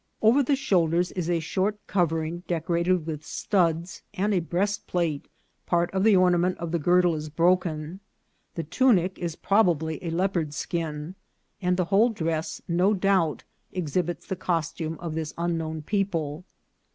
Over 0.19 0.41
the 0.41 0.55
shoulders 0.55 1.11
is 1.11 1.29
a 1.29 1.39
short 1.39 1.77
covering 1.85 2.41
decorated 2.47 3.05
with 3.05 3.23
studs, 3.23 4.01
and 4.15 4.33
a 4.33 4.39
breastplate; 4.39 5.27
part 5.67 5.91
of 5.91 6.03
the 6.03 6.15
ornament 6.15 6.57
of 6.57 6.71
the 6.71 6.79
girdle 6.79 7.13
is 7.13 7.29
broken; 7.29 7.99
the 8.55 8.63
tunic 8.63 9.19
is 9.19 9.35
probably 9.35 10.03
a 10.03 10.09
leopard's 10.09 10.55
skin; 10.57 11.13
and 11.61 11.77
the 11.77 11.85
whole 11.93 12.09
dress 12.09 12.63
no 12.67 12.95
doubt 12.95 13.43
exhibits 13.71 14.25
the 14.25 14.35
costume 14.35 14.97
of 14.99 15.13
this 15.13 15.35
unknown 15.37 15.83
people. 15.83 16.45